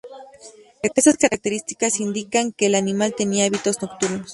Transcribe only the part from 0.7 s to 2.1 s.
Estas características